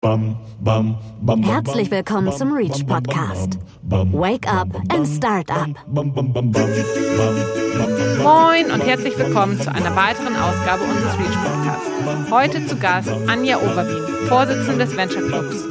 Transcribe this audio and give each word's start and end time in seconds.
Herzlich 0.00 1.90
willkommen 1.90 2.32
zum 2.32 2.52
Reach 2.52 2.86
Podcast. 2.86 3.58
Wake 3.82 4.46
up 4.46 4.68
and 4.94 5.04
start 5.04 5.50
up. 5.50 5.66
Moin 8.22 8.70
und 8.70 8.86
herzlich 8.86 9.18
willkommen 9.18 9.60
zu 9.60 9.74
einer 9.74 9.96
weiteren 9.96 10.36
Ausgabe 10.36 10.84
unseres 10.84 11.18
Reach 11.18 11.36
Podcasts. 11.42 12.30
Heute 12.30 12.64
zu 12.66 12.76
Gast 12.76 13.10
Anja 13.26 13.56
Overwien, 13.56 14.28
Vorsitzende 14.28 14.84
des 14.84 14.96
Venture 14.96 15.22
Clubs. 15.22 15.64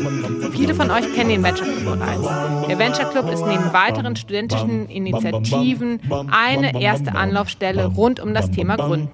Viele 0.51 0.75
von 0.75 0.91
euch 0.91 1.09
kennen 1.13 1.29
den 1.29 1.43
Venture 1.43 1.65
Club 1.65 1.97
bereits. 1.97 2.27
Der 2.67 2.77
Venture 2.77 3.09
Club 3.09 3.31
ist 3.31 3.45
neben 3.45 3.71
weiteren 3.71 4.17
studentischen 4.17 4.89
Initiativen 4.89 6.01
eine 6.29 6.81
erste 6.81 7.15
Anlaufstelle 7.15 7.85
rund 7.85 8.19
um 8.19 8.33
das 8.33 8.51
Thema 8.51 8.75
Gründen. 8.75 9.09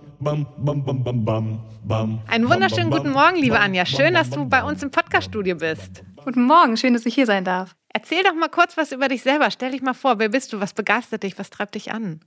Einen 2.27 2.49
wunderschönen 2.49 2.89
guten 2.91 3.11
Morgen, 3.11 3.35
liebe 3.35 3.59
Anja. 3.59 3.85
Schön, 3.85 4.13
dass 4.13 4.29
du 4.29 4.45
bei 4.45 4.63
uns 4.63 4.81
im 4.81 4.89
Podcaststudio 4.89 5.55
bist. 5.57 6.03
Guten 6.23 6.43
Morgen, 6.43 6.77
schön, 6.77 6.93
dass 6.93 7.05
ich 7.05 7.13
hier 7.13 7.25
sein 7.25 7.43
darf. 7.43 7.75
Erzähl 7.89 8.23
doch 8.23 8.33
mal 8.33 8.47
kurz 8.47 8.77
was 8.77 8.91
über 8.91 9.09
dich 9.09 9.21
selber. 9.21 9.51
Stell 9.51 9.71
dich 9.71 9.81
mal 9.81 9.93
vor, 9.93 10.19
wer 10.19 10.29
bist 10.29 10.53
du? 10.53 10.61
Was 10.61 10.73
begeistert 10.73 11.23
dich? 11.23 11.37
Was 11.37 11.49
treibt 11.49 11.75
dich 11.75 11.91
an? 11.91 12.21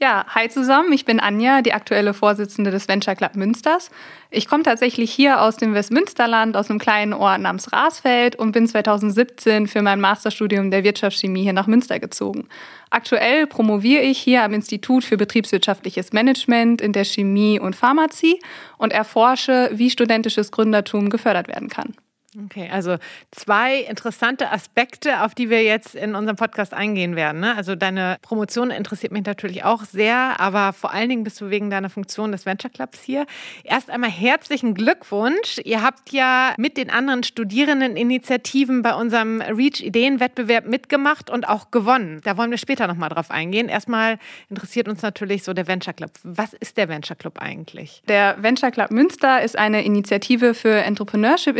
Ja, 0.00 0.24
hi 0.28 0.48
zusammen. 0.48 0.92
Ich 0.92 1.04
bin 1.04 1.18
Anja, 1.18 1.60
die 1.60 1.72
aktuelle 1.72 2.14
Vorsitzende 2.14 2.70
des 2.70 2.86
Venture 2.86 3.16
Club 3.16 3.34
Münsters. 3.34 3.90
Ich 4.30 4.46
komme 4.46 4.62
tatsächlich 4.62 5.12
hier 5.12 5.42
aus 5.42 5.56
dem 5.56 5.74
Westmünsterland, 5.74 6.56
aus 6.56 6.70
einem 6.70 6.78
kleinen 6.78 7.12
Ort 7.12 7.40
namens 7.40 7.72
Rasfeld 7.72 8.36
und 8.36 8.52
bin 8.52 8.68
2017 8.68 9.66
für 9.66 9.82
mein 9.82 10.00
Masterstudium 10.00 10.70
der 10.70 10.84
Wirtschaftschemie 10.84 11.42
hier 11.42 11.52
nach 11.52 11.66
Münster 11.66 11.98
gezogen. 11.98 12.46
Aktuell 12.90 13.48
promoviere 13.48 14.02
ich 14.02 14.18
hier 14.18 14.44
am 14.44 14.54
Institut 14.54 15.02
für 15.02 15.16
betriebswirtschaftliches 15.16 16.12
Management 16.12 16.80
in 16.80 16.92
der 16.92 17.04
Chemie 17.04 17.58
und 17.58 17.74
Pharmazie 17.74 18.38
und 18.76 18.92
erforsche, 18.92 19.70
wie 19.72 19.90
studentisches 19.90 20.52
Gründertum 20.52 21.10
gefördert 21.10 21.48
werden 21.48 21.68
kann. 21.68 21.96
Okay, 22.36 22.68
also 22.70 22.98
zwei 23.30 23.78
interessante 23.80 24.52
Aspekte, 24.52 25.22
auf 25.22 25.34
die 25.34 25.48
wir 25.48 25.62
jetzt 25.62 25.94
in 25.94 26.14
unserem 26.14 26.36
Podcast 26.36 26.74
eingehen 26.74 27.16
werden. 27.16 27.40
Ne? 27.40 27.56
Also 27.56 27.74
deine 27.74 28.18
Promotion 28.20 28.70
interessiert 28.70 29.12
mich 29.12 29.24
natürlich 29.24 29.64
auch 29.64 29.84
sehr, 29.84 30.38
aber 30.38 30.74
vor 30.74 30.92
allen 30.92 31.08
Dingen 31.08 31.24
bist 31.24 31.40
du 31.40 31.48
wegen 31.48 31.70
deiner 31.70 31.88
Funktion 31.88 32.30
des 32.30 32.44
Venture 32.44 32.70
Clubs 32.70 33.02
hier. 33.02 33.24
Erst 33.64 33.88
einmal 33.88 34.10
herzlichen 34.10 34.74
Glückwunsch. 34.74 35.58
Ihr 35.64 35.82
habt 35.82 36.12
ja 36.12 36.52
mit 36.58 36.76
den 36.76 36.90
anderen 36.90 37.22
Studierendeninitiativen 37.22 38.82
bei 38.82 38.94
unserem 38.94 39.40
Reach 39.40 39.80
Ideenwettbewerb 39.80 40.66
mitgemacht 40.66 41.30
und 41.30 41.48
auch 41.48 41.70
gewonnen. 41.70 42.20
Da 42.24 42.36
wollen 42.36 42.50
wir 42.50 42.58
später 42.58 42.86
nochmal 42.88 43.08
drauf 43.08 43.30
eingehen. 43.30 43.70
Erstmal 43.70 44.18
interessiert 44.50 44.86
uns 44.86 45.00
natürlich 45.00 45.44
so 45.44 45.54
der 45.54 45.66
Venture 45.66 45.94
Club. 45.94 46.10
Was 46.24 46.52
ist 46.52 46.76
der 46.76 46.90
Venture 46.90 47.16
Club 47.16 47.38
eigentlich? 47.38 48.02
Der 48.06 48.36
Venture 48.42 48.70
Club 48.70 48.90
Münster 48.90 49.40
ist 49.40 49.56
eine 49.56 49.82
Initiative 49.82 50.52
für 50.52 50.74
Entrepreneurship 50.74 51.56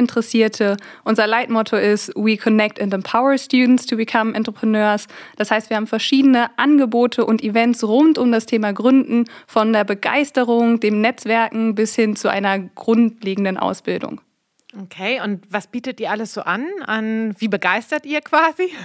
interessierte 0.59 0.77
unser 1.05 1.27
Leitmotto 1.27 1.77
ist 1.77 2.13
We 2.17 2.37
connect 2.37 2.81
and 2.81 2.93
empower 2.93 3.39
students 3.39 3.87
to 3.87 3.97
become 3.97 4.35
entrepreneurs. 4.35 5.07
Das 5.37 5.51
heißt, 5.51 5.71
wir 5.71 5.77
haben 5.77 5.87
verschiedene 5.87 6.51
Angebote 6.57 7.25
und 7.25 7.43
Events 7.43 7.85
rund 7.85 8.19
um 8.19 8.33
das 8.33 8.47
Thema 8.47 8.73
Gründen, 8.73 9.25
von 9.47 9.73
der 9.73 9.85
Begeisterung, 9.85 10.81
dem 10.81 11.01
Netzwerken 11.01 11.75
bis 11.75 11.95
hin 11.95 12.17
zu 12.17 12.29
einer 12.29 12.59
grundlegenden 12.59 13.57
Ausbildung. 13.57 14.21
Okay, 14.77 15.19
und 15.25 15.43
was 15.49 15.67
bietet 15.67 15.99
ihr 15.99 16.11
alles 16.11 16.35
so 16.35 16.43
an? 16.43 16.67
an? 16.85 17.35
Wie 17.39 17.49
begeistert 17.49 18.05
ihr 18.05 18.21
quasi? 18.21 18.71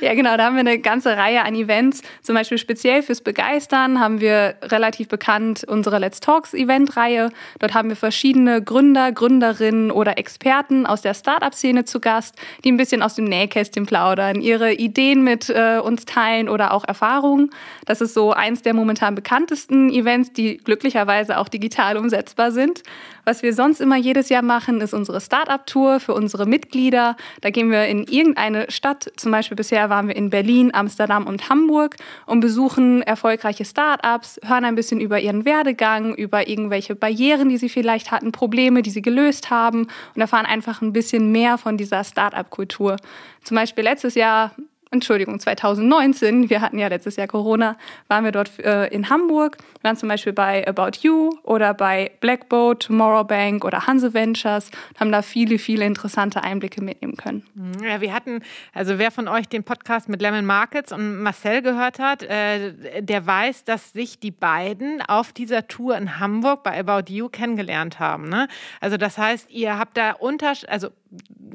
Ja, 0.00 0.12
genau, 0.12 0.36
da 0.36 0.44
haben 0.44 0.56
wir 0.56 0.60
eine 0.60 0.78
ganze 0.80 1.16
Reihe 1.16 1.42
an 1.44 1.54
Events. 1.54 2.02
Zum 2.20 2.34
Beispiel 2.34 2.58
speziell 2.58 3.02
fürs 3.02 3.22
Begeistern 3.22 4.00
haben 4.00 4.20
wir 4.20 4.56
relativ 4.60 5.08
bekannt 5.08 5.64
unsere 5.66 5.98
Let's 5.98 6.20
Talks 6.20 6.52
Event-Reihe. 6.52 7.30
Dort 7.60 7.72
haben 7.72 7.88
wir 7.88 7.96
verschiedene 7.96 8.60
Gründer, 8.60 9.12
Gründerinnen 9.12 9.90
oder 9.90 10.18
Experten 10.18 10.84
aus 10.84 11.00
der 11.00 11.14
Startup-Szene 11.14 11.86
zu 11.86 12.00
Gast, 12.00 12.34
die 12.64 12.72
ein 12.72 12.76
bisschen 12.76 13.02
aus 13.02 13.14
dem 13.14 13.24
Nähkästchen 13.24 13.86
plaudern, 13.86 14.42
ihre 14.42 14.74
Ideen 14.74 15.24
mit 15.24 15.48
äh, 15.48 15.78
uns 15.78 16.04
teilen 16.04 16.50
oder 16.50 16.72
auch 16.72 16.84
Erfahrungen. 16.86 17.50
Das 17.86 18.02
ist 18.02 18.12
so 18.12 18.32
eins 18.32 18.60
der 18.60 18.74
momentan 18.74 19.14
bekanntesten 19.14 19.90
Events, 19.90 20.32
die 20.32 20.58
glücklicherweise 20.58 21.38
auch 21.38 21.48
digital 21.48 21.96
umsetzbar 21.96 22.52
sind. 22.52 22.82
Was 23.24 23.42
wir 23.42 23.54
sonst 23.54 23.80
immer 23.80 23.96
jedes 23.96 24.28
Jahr 24.28 24.42
machen, 24.42 24.82
ist 24.82 24.92
unsere 25.04 25.20
Startup-Tour 25.20 26.00
für 26.00 26.14
unsere 26.14 26.46
Mitglieder. 26.46 27.16
Da 27.42 27.50
gehen 27.50 27.70
wir 27.70 27.84
in 27.86 28.04
irgendeine 28.04 28.70
Stadt. 28.70 29.12
Zum 29.16 29.30
Beispiel 29.32 29.54
bisher 29.54 29.90
waren 29.90 30.08
wir 30.08 30.16
in 30.16 30.30
Berlin, 30.30 30.70
Amsterdam 30.72 31.26
und 31.26 31.50
Hamburg 31.50 31.96
und 32.24 32.40
besuchen 32.40 33.02
erfolgreiche 33.02 33.66
Startups, 33.66 34.40
hören 34.42 34.64
ein 34.64 34.76
bisschen 34.76 35.00
über 35.00 35.20
ihren 35.20 35.44
Werdegang, 35.44 36.14
über 36.14 36.48
irgendwelche 36.48 36.94
Barrieren, 36.94 37.50
die 37.50 37.58
sie 37.58 37.68
vielleicht 37.68 38.10
hatten, 38.12 38.32
Probleme, 38.32 38.80
die 38.80 38.88
sie 38.88 39.02
gelöst 39.02 39.50
haben 39.50 39.88
und 40.14 40.20
erfahren 40.22 40.46
einfach 40.46 40.80
ein 40.80 40.94
bisschen 40.94 41.30
mehr 41.30 41.58
von 41.58 41.76
dieser 41.76 42.02
Startup-Kultur. 42.02 42.96
Zum 43.42 43.56
Beispiel 43.56 43.84
letztes 43.84 44.14
Jahr 44.14 44.52
Entschuldigung, 44.94 45.40
2019, 45.40 46.50
wir 46.50 46.60
hatten 46.60 46.78
ja 46.78 46.86
letztes 46.86 47.16
Jahr 47.16 47.26
Corona, 47.26 47.76
waren 48.08 48.24
wir 48.24 48.30
dort 48.30 48.58
äh, 48.60 48.86
in 48.86 49.10
Hamburg, 49.10 49.58
wir 49.58 49.90
waren 49.90 49.96
zum 49.96 50.08
Beispiel 50.08 50.32
bei 50.32 50.66
About 50.66 50.98
You 51.02 51.30
oder 51.42 51.74
bei 51.74 52.12
Blackboat, 52.20 52.84
Tomorrow 52.84 53.24
Bank 53.24 53.64
oder 53.64 53.86
Hanse 53.86 54.14
Ventures 54.14 54.70
und 54.90 55.00
haben 55.00 55.12
da 55.12 55.22
viele, 55.22 55.58
viele 55.58 55.84
interessante 55.84 56.42
Einblicke 56.42 56.82
mitnehmen 56.82 57.16
können. 57.16 57.44
Mhm. 57.54 57.84
Ja, 57.84 58.00
wir 58.00 58.12
hatten, 58.12 58.40
also 58.72 58.98
wer 58.98 59.10
von 59.10 59.26
euch 59.26 59.48
den 59.48 59.64
Podcast 59.64 60.08
mit 60.08 60.22
Lemon 60.22 60.46
Markets 60.46 60.92
und 60.92 61.22
Marcel 61.22 61.60
gehört 61.60 61.98
hat, 61.98 62.22
äh, 62.22 63.02
der 63.02 63.26
weiß, 63.26 63.64
dass 63.64 63.92
sich 63.92 64.20
die 64.20 64.30
beiden 64.30 65.02
auf 65.02 65.32
dieser 65.32 65.66
Tour 65.66 65.96
in 65.96 66.20
Hamburg 66.20 66.62
bei 66.62 66.78
About 66.78 67.12
You 67.12 67.28
kennengelernt 67.28 67.98
haben. 67.98 68.28
Ne? 68.28 68.46
Also 68.80 68.96
das 68.96 69.18
heißt, 69.18 69.50
ihr 69.50 69.76
habt 69.76 69.96
da 69.96 70.12
unter, 70.12 70.52
also 70.68 70.90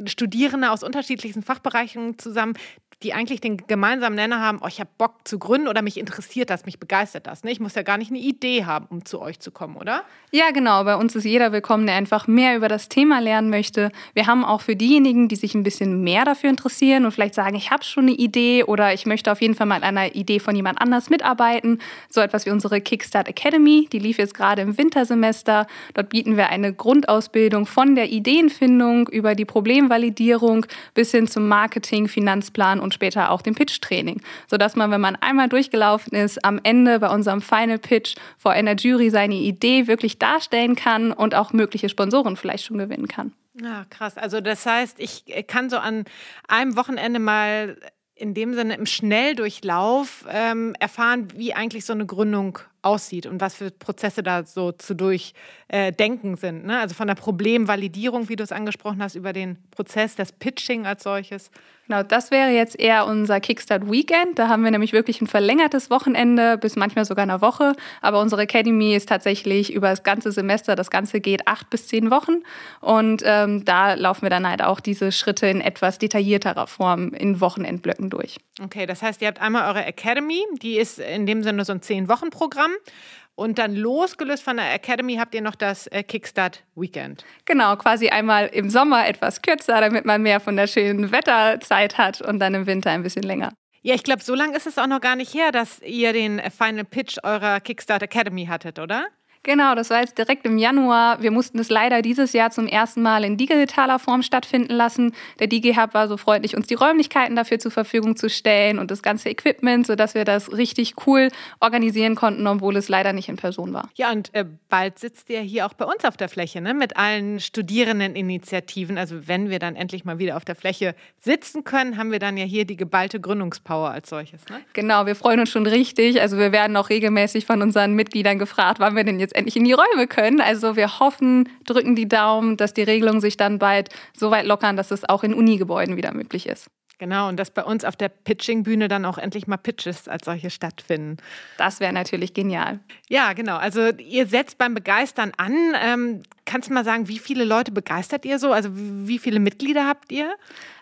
Studierende 0.05 0.71
aus 0.71 0.83
unterschiedlichsten 0.83 1.43
Fachbereichen 1.43 2.17
zusammen, 2.17 2.53
die 3.01 3.13
eigentlich 3.13 3.39
den 3.39 3.55
gemeinsamen 3.65 4.15
Nenner 4.15 4.41
haben, 4.41 4.59
oh, 4.61 4.67
ich 4.67 4.81
habe 4.81 4.89
Bock 4.97 5.13
zu 5.23 5.39
gründen 5.39 5.69
oder 5.69 5.81
mich 5.81 5.97
interessiert 5.97 6.49
das, 6.49 6.65
mich 6.65 6.79
begeistert 6.79 7.27
das. 7.27 7.45
Ne? 7.45 7.51
Ich 7.51 7.61
muss 7.61 7.73
ja 7.75 7.81
gar 7.81 7.97
nicht 7.97 8.11
eine 8.11 8.19
Idee 8.19 8.65
haben, 8.65 8.87
um 8.89 9.05
zu 9.05 9.21
euch 9.21 9.39
zu 9.39 9.51
kommen, 9.51 9.77
oder? 9.77 10.03
Ja, 10.31 10.51
genau. 10.51 10.83
Bei 10.83 10.97
uns 10.97 11.15
ist 11.15 11.23
jeder 11.23 11.53
willkommen, 11.53 11.85
der 11.85 11.95
einfach 11.95 12.27
mehr 12.27 12.57
über 12.57 12.67
das 12.67 12.89
Thema 12.89 13.19
lernen 13.19 13.49
möchte. 13.49 13.93
Wir 14.13 14.27
haben 14.27 14.43
auch 14.43 14.59
für 14.59 14.75
diejenigen, 14.75 15.29
die 15.29 15.37
sich 15.37 15.55
ein 15.55 15.63
bisschen 15.63 16.03
mehr 16.03 16.25
dafür 16.25 16.49
interessieren 16.49 17.05
und 17.05 17.11
vielleicht 17.13 17.35
sagen, 17.35 17.55
ich 17.55 17.71
habe 17.71 17.85
schon 17.85 18.07
eine 18.07 18.17
Idee 18.17 18.65
oder 18.65 18.93
ich 18.93 19.05
möchte 19.05 19.31
auf 19.31 19.41
jeden 19.41 19.55
Fall 19.55 19.67
mal 19.67 19.77
an 19.77 19.97
einer 19.97 20.13
Idee 20.13 20.39
von 20.39 20.53
jemand 20.53 20.81
anders 20.81 21.09
mitarbeiten, 21.09 21.79
so 22.09 22.19
etwas 22.19 22.45
wie 22.45 22.51
unsere 22.51 22.81
Kickstart 22.81 23.29
Academy. 23.29 23.87
Die 23.93 23.99
lief 23.99 24.17
jetzt 24.17 24.33
gerade 24.33 24.61
im 24.61 24.77
Wintersemester. 24.77 25.67
Dort 25.93 26.09
bieten 26.09 26.35
wir 26.35 26.49
eine 26.49 26.73
Grundausbildung 26.73 27.65
von 27.65 27.95
der 27.95 28.09
Ideenfindung 28.09 29.07
über 29.07 29.35
die 29.35 29.45
Problemvalidierung 29.45 30.65
bis 30.93 31.11
hin 31.11 31.27
zum 31.27 31.47
Marketing, 31.47 32.09
Finanzplan 32.09 32.81
und 32.81 32.88
und 32.89 32.93
später 32.93 33.29
auch 33.29 33.43
dem 33.43 33.53
Pitch-Training, 33.53 34.21
sodass 34.47 34.75
man, 34.75 34.89
wenn 34.89 34.99
man 34.99 35.15
einmal 35.15 35.47
durchgelaufen 35.47 36.13
ist, 36.13 36.43
am 36.43 36.59
Ende 36.63 36.99
bei 36.99 37.09
unserem 37.09 37.39
Final 37.39 37.77
Pitch 37.77 38.15
vor 38.39 38.51
einer 38.51 38.75
Jury 38.75 39.11
seine 39.11 39.35
Idee 39.35 39.85
wirklich 39.85 40.17
darstellen 40.17 40.75
kann 40.75 41.11
und 41.11 41.35
auch 41.35 41.53
mögliche 41.53 41.87
Sponsoren 41.87 42.35
vielleicht 42.35 42.65
schon 42.65 42.79
gewinnen 42.79 43.07
kann. 43.07 43.33
Ja, 43.61 43.85
krass. 43.91 44.17
Also 44.17 44.41
das 44.41 44.65
heißt, 44.65 44.99
ich 44.99 45.23
kann 45.45 45.69
so 45.69 45.77
an 45.77 46.05
einem 46.47 46.75
Wochenende 46.75 47.19
mal 47.19 47.77
in 48.15 48.33
dem 48.33 48.55
Sinne 48.55 48.75
im 48.75 48.87
Schnelldurchlauf 48.87 50.25
ähm, 50.29 50.75
erfahren, 50.79 51.27
wie 51.35 51.53
eigentlich 51.53 51.85
so 51.85 51.93
eine 51.93 52.07
Gründung 52.07 52.57
aussieht 52.81 53.25
und 53.25 53.41
was 53.41 53.55
für 53.55 53.71
Prozesse 53.71 54.23
da 54.23 54.43
so 54.43 54.71
zu 54.71 54.95
durchdenken 54.95 56.33
äh, 56.33 56.37
sind. 56.37 56.65
Ne? 56.65 56.79
Also 56.79 56.95
von 56.95 57.07
der 57.07 57.15
Problemvalidierung, 57.15 58.29
wie 58.29 58.35
du 58.35 58.43
es 58.43 58.51
angesprochen 58.51 59.01
hast, 59.01 59.15
über 59.15 59.33
den 59.33 59.57
Prozess 59.71 60.15
des 60.15 60.31
Pitching 60.31 60.85
als 60.85 61.03
solches. 61.03 61.51
Genau, 61.89 62.03
das 62.03 62.29
wäre 62.29 62.51
jetzt 62.51 62.79
eher 62.79 63.07
unser 63.07 63.39
Kickstart 63.39 63.89
Weekend. 63.89 64.37
Da 64.37 64.47
haben 64.47 64.63
wir 64.63 64.69
nämlich 64.69 64.93
wirklich 64.93 65.21
ein 65.21 65.27
verlängertes 65.27 65.89
Wochenende 65.89 66.55
bis 66.59 66.75
manchmal 66.75 67.03
sogar 67.03 67.23
eine 67.23 67.41
Woche. 67.41 67.73
Aber 68.01 68.21
unsere 68.21 68.43
Academy 68.43 68.93
ist 68.93 69.09
tatsächlich 69.09 69.73
über 69.73 69.89
das 69.89 70.03
ganze 70.03 70.31
Semester. 70.31 70.75
Das 70.75 70.91
Ganze 70.91 71.19
geht 71.19 71.47
acht 71.47 71.71
bis 71.71 71.87
zehn 71.87 72.11
Wochen. 72.11 72.43
Und 72.79 73.23
ähm, 73.25 73.65
da 73.65 73.95
laufen 73.95 74.21
wir 74.21 74.29
dann 74.29 74.47
halt 74.47 74.61
auch 74.61 74.79
diese 74.81 75.11
Schritte 75.11 75.47
in 75.47 75.61
etwas 75.61 75.97
detaillierterer 75.97 76.67
Form 76.67 77.11
in 77.15 77.41
Wochenendblöcken 77.41 78.11
durch. 78.11 78.37
Okay, 78.63 78.85
das 78.85 79.01
heißt, 79.01 79.23
ihr 79.23 79.27
habt 79.27 79.41
einmal 79.41 79.67
eure 79.69 79.83
Academy. 79.83 80.43
Die 80.61 80.77
ist 80.77 80.99
in 80.99 81.25
dem 81.25 81.41
Sinne 81.41 81.65
so 81.65 81.73
ein 81.73 81.81
zehn-Wochen-Programm. 81.81 82.68
Programm. 82.69 82.93
Und 83.35 83.57
dann 83.57 83.73
losgelöst 83.73 84.43
von 84.43 84.57
der 84.57 84.73
Academy 84.73 85.15
habt 85.15 85.33
ihr 85.33 85.41
noch 85.41 85.55
das 85.55 85.87
äh, 85.87 86.03
Kickstart 86.03 86.63
Weekend. 86.75 87.23
Genau, 87.45 87.77
quasi 87.77 88.09
einmal 88.09 88.47
im 88.47 88.69
Sommer 88.69 89.07
etwas 89.07 89.41
kürzer, 89.41 89.79
damit 89.79 90.03
man 90.03 90.21
mehr 90.21 90.41
von 90.41 90.57
der 90.57 90.67
schönen 90.67 91.13
Wetterzeit 91.13 91.97
hat 91.97 92.21
und 92.21 92.39
dann 92.39 92.53
im 92.53 92.65
Winter 92.65 92.91
ein 92.91 93.01
bisschen 93.01 93.23
länger. 93.23 93.53
Ja, 93.81 93.95
ich 93.95 94.03
glaube, 94.03 94.21
so 94.21 94.35
lange 94.35 94.57
ist 94.57 94.67
es 94.67 94.77
auch 94.77 94.87
noch 94.87 94.99
gar 94.99 95.15
nicht 95.15 95.33
her, 95.33 95.53
dass 95.53 95.81
ihr 95.83 96.11
den 96.11 96.41
Final 96.51 96.83
Pitch 96.83 97.17
eurer 97.23 97.61
Kickstart 97.61 98.03
Academy 98.03 98.45
hattet, 98.47 98.77
oder? 98.77 99.07
Genau, 99.43 99.73
das 99.73 99.89
war 99.89 100.01
jetzt 100.01 100.17
direkt 100.17 100.45
im 100.45 100.57
Januar. 100.57 101.21
Wir 101.21 101.31
mussten 101.31 101.59
es 101.59 101.69
leider 101.69 102.01
dieses 102.01 102.33
Jahr 102.33 102.51
zum 102.51 102.67
ersten 102.67 103.01
Mal 103.01 103.23
in 103.23 103.37
digitaler 103.37 103.97
Form 103.97 104.21
stattfinden 104.21 104.73
lassen. 104.73 105.13
Der 105.39 105.47
DigiHub 105.47 105.93
war 105.93 106.09
so 106.09 106.17
freundlich, 106.17 106.57
uns 106.57 106.67
die 106.67 106.73
Räumlichkeiten 106.73 107.37
dafür 107.37 107.57
zur 107.57 107.71
Verfügung 107.71 108.17
zu 108.17 108.29
stellen 108.29 108.79
und 108.79 108.91
das 108.91 109.01
ganze 109.01 109.29
Equipment, 109.29 109.87
sodass 109.87 110.13
wir 110.13 110.25
das 110.25 110.51
richtig 110.51 110.95
cool 111.07 111.29
organisieren 111.61 112.15
konnten, 112.15 112.45
obwohl 112.47 112.75
es 112.75 112.89
leider 112.89 113.13
nicht 113.13 113.29
in 113.29 113.37
Person 113.37 113.73
war. 113.73 113.89
Ja, 113.95 114.11
und 114.11 114.33
äh, 114.33 114.45
bald 114.67 114.99
sitzt 114.99 115.29
ihr 115.29 115.39
hier 115.39 115.65
auch 115.65 115.73
bei 115.73 115.85
uns 115.85 116.03
auf 116.03 116.17
der 116.17 116.27
Fläche, 116.27 116.59
ne? 116.59 116.73
mit 116.73 116.97
allen 116.97 117.39
Studierendeninitiativen. 117.39 118.97
Also 118.97 119.27
wenn 119.27 119.49
wir 119.49 119.59
dann 119.59 119.77
endlich 119.77 120.03
mal 120.03 120.19
wieder 120.19 120.35
auf 120.35 120.43
der 120.43 120.55
Fläche 120.55 120.95
sitzen 121.17 121.63
können, 121.63 121.95
haben 121.95 122.11
wir 122.11 122.19
dann 122.19 122.35
ja 122.35 122.43
hier 122.43 122.65
die 122.65 122.77
geballte 122.77 123.21
Gründungspower 123.21 123.91
als 123.91 124.09
solches. 124.09 124.45
Ne? 124.49 124.59
Genau, 124.73 125.05
wir 125.05 125.15
freuen 125.15 125.39
uns 125.39 125.49
schon 125.49 125.65
richtig. 125.65 126.19
Also 126.19 126.37
wir 126.37 126.51
werden 126.51 126.75
auch 126.75 126.89
regelmäßig 126.89 127.45
von 127.45 127.61
unseren 127.61 127.93
Mitgliedern 127.93 128.37
gefragt, 128.37 128.81
wann 128.81 128.97
wir 128.97 129.05
denn 129.05 129.19
jetzt 129.19 129.28
jetzt 129.29 129.35
endlich 129.35 129.55
in 129.55 129.63
die 129.63 129.73
Räume 129.73 130.07
können. 130.07 130.41
Also 130.41 130.75
wir 130.75 130.99
hoffen, 130.99 131.49
drücken 131.65 131.95
die 131.95 132.07
Daumen, 132.07 132.57
dass 132.57 132.73
die 132.73 132.83
Regelungen 132.83 133.21
sich 133.21 133.37
dann 133.37 133.59
bald 133.59 133.89
so 134.17 134.31
weit 134.31 134.45
lockern, 134.45 134.75
dass 134.75 134.91
es 134.91 135.07
auch 135.07 135.23
in 135.23 135.33
Unigebäuden 135.33 135.97
wieder 135.97 136.13
möglich 136.13 136.47
ist. 136.47 136.69
Genau, 136.99 137.29
und 137.29 137.37
dass 137.37 137.49
bei 137.49 137.63
uns 137.63 137.85
auf 137.85 137.95
der 137.95 138.09
Pitching-Bühne 138.09 138.89
dann 138.89 139.05
auch 139.05 139.17
endlich 139.17 139.47
mal 139.47 139.55
Pitches 139.55 140.09
als 140.09 140.25
solche 140.25 140.49
stattfinden. 140.49 141.15
Das 141.57 141.79
wäre 141.79 141.93
natürlich 141.93 142.33
genial. 142.33 142.81
Ja, 143.07 143.31
genau. 143.31 143.55
Also 143.55 143.87
ihr 143.97 144.27
setzt 144.27 144.57
beim 144.57 144.73
Begeistern 144.73 145.31
an. 145.37 145.55
Ähm, 145.81 146.23
kannst 146.43 146.69
du 146.69 146.73
mal 146.73 146.83
sagen, 146.83 147.07
wie 147.07 147.19
viele 147.19 147.45
Leute 147.45 147.71
begeistert 147.71 148.25
ihr 148.25 148.37
so? 148.37 148.51
Also 148.51 148.71
wie 148.73 149.17
viele 149.17 149.39
Mitglieder 149.39 149.87
habt 149.87 150.11
ihr? 150.11 150.35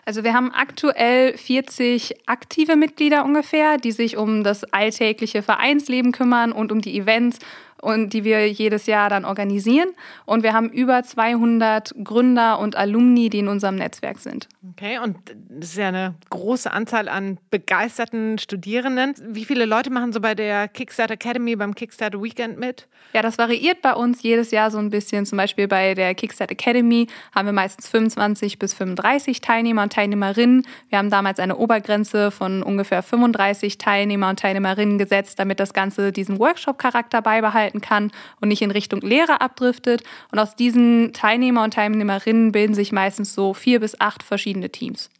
Also 0.04 0.24
wir 0.24 0.34
haben 0.34 0.50
aktuell 0.52 1.38
40 1.38 2.28
aktive 2.28 2.74
Mitglieder 2.74 3.24
ungefähr, 3.24 3.76
die 3.76 3.92
sich 3.92 4.16
um 4.16 4.42
das 4.42 4.64
alltägliche 4.64 5.42
Vereinsleben 5.42 6.10
kümmern 6.10 6.50
und 6.50 6.72
um 6.72 6.80
die 6.80 6.98
Events 6.98 7.38
und 7.80 8.12
die 8.12 8.24
wir 8.24 8.50
jedes 8.50 8.86
Jahr 8.86 9.08
dann 9.08 9.24
organisieren. 9.24 9.88
Und 10.24 10.42
wir 10.42 10.52
haben 10.52 10.70
über 10.70 11.02
200 11.02 11.94
Gründer 12.02 12.58
und 12.58 12.76
Alumni, 12.76 13.30
die 13.30 13.40
in 13.40 13.48
unserem 13.48 13.76
Netzwerk 13.76 14.18
sind. 14.18 14.48
Okay, 14.70 14.98
und 14.98 15.16
das 15.48 15.70
ist 15.70 15.78
ja 15.78 15.88
eine 15.88 16.14
große 16.30 16.70
Anzahl 16.70 17.08
an 17.08 17.38
begeisterten 17.50 18.38
Studierenden. 18.38 19.14
Wie 19.28 19.44
viele 19.44 19.64
Leute 19.64 19.90
machen 19.90 20.12
so 20.12 20.20
bei 20.20 20.34
der 20.34 20.68
Kickstart 20.68 21.10
Academy, 21.10 21.56
beim 21.56 21.74
Kickstart 21.74 22.20
Weekend 22.20 22.58
mit? 22.58 22.88
Ja, 23.14 23.22
das 23.22 23.38
variiert 23.38 23.82
bei 23.82 23.94
uns 23.94 24.22
jedes 24.22 24.50
Jahr 24.50 24.70
so 24.70 24.78
ein 24.78 24.90
bisschen. 24.90 25.24
Zum 25.24 25.38
Beispiel 25.38 25.68
bei 25.68 25.94
der 25.94 26.14
Kickstart 26.14 26.50
Academy 26.50 27.06
haben 27.34 27.46
wir 27.46 27.52
meistens 27.52 27.88
25 27.88 28.58
bis 28.58 28.74
35 28.74 29.40
Teilnehmer 29.40 29.84
und 29.84 29.92
Teilnehmerinnen. 29.92 30.66
Wir 30.88 30.98
haben 30.98 31.10
damals 31.10 31.38
eine 31.40 31.56
Obergrenze 31.56 32.30
von 32.30 32.62
ungefähr 32.62 33.02
35 33.02 33.78
Teilnehmer 33.78 34.28
und 34.28 34.38
Teilnehmerinnen 34.38 34.98
gesetzt, 34.98 35.38
damit 35.38 35.60
das 35.60 35.72
Ganze 35.72 36.12
diesen 36.12 36.38
Workshop-Charakter 36.38 37.22
beibehalten 37.22 37.67
gestalten 37.68 37.80
kann 37.80 38.10
und 38.40 38.48
nicht 38.48 38.62
in 38.62 38.70
Richtung 38.70 39.00
Lehre 39.00 39.40
abdriftet. 39.40 40.02
Und 40.32 40.38
aus 40.38 40.56
diesen 40.56 41.12
Teilnehmer 41.12 41.64
und 41.64 41.74
Teilnehmerinnen 41.74 42.52
bilden 42.52 42.74
sich 42.74 42.92
meistens 42.92 43.34
so 43.34 43.54
vier 43.54 43.80
bis 43.80 44.00
acht 44.00 44.22
verschiedene 44.22 44.70
Teams. 44.70 45.10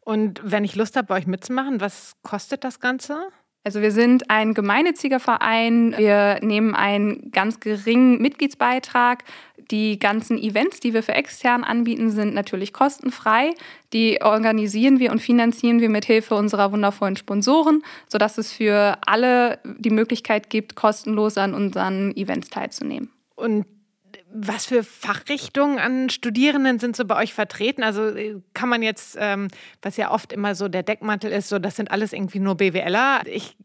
Und 0.00 0.40
wenn 0.42 0.64
ich 0.64 0.74
Lust 0.74 0.96
habe, 0.96 1.08
bei 1.08 1.16
euch 1.16 1.26
mitzumachen, 1.26 1.80
was 1.80 2.12
kostet 2.22 2.64
das 2.64 2.80
Ganze? 2.80 3.28
Also 3.64 3.82
wir 3.82 3.92
sind 3.92 4.30
ein 4.30 4.54
gemeinnütziger 4.54 5.20
Verein. 5.20 5.94
Wir 5.98 6.38
nehmen 6.40 6.74
einen 6.74 7.30
ganz 7.32 7.60
geringen 7.60 8.22
Mitgliedsbeitrag. 8.22 9.24
Die 9.70 9.98
ganzen 9.98 10.38
Events, 10.38 10.80
die 10.80 10.94
wir 10.94 11.02
für 11.02 11.14
extern 11.14 11.62
anbieten, 11.62 12.10
sind 12.10 12.34
natürlich 12.34 12.72
kostenfrei. 12.72 13.54
Die 13.92 14.22
organisieren 14.22 14.98
wir 14.98 15.12
und 15.12 15.20
finanzieren 15.20 15.80
wir 15.80 15.90
mit 15.90 16.06
Hilfe 16.06 16.34
unserer 16.34 16.72
wundervollen 16.72 17.16
Sponsoren, 17.16 17.82
sodass 18.06 18.38
es 18.38 18.52
für 18.52 18.96
alle 19.06 19.58
die 19.64 19.90
Möglichkeit 19.90 20.48
gibt, 20.48 20.74
kostenlos 20.74 21.36
an 21.36 21.54
unseren 21.54 22.16
Events 22.16 22.48
teilzunehmen. 22.48 23.10
Und 23.34 23.66
was 24.30 24.66
für 24.66 24.84
Fachrichtungen 24.84 25.78
an 25.78 26.10
Studierenden 26.10 26.78
sind 26.78 26.96
so 26.96 27.04
bei 27.04 27.16
euch 27.16 27.32
vertreten? 27.32 27.82
Also 27.82 28.08
äh, 28.08 28.36
kann 28.52 28.68
man 28.68 28.82
jetzt, 28.82 29.16
ähm, 29.18 29.48
was 29.80 29.96
ja 29.96 30.10
oft 30.10 30.32
immer 30.32 30.54
so 30.54 30.68
der 30.68 30.82
Deckmantel 30.82 31.32
ist, 31.32 31.48
so 31.48 31.58
das 31.58 31.76
sind 31.76 31.90
alles 31.90 32.12
irgendwie 32.12 32.40
nur 32.40 32.56
BWLer. 32.56 33.22
Ich 33.26 33.56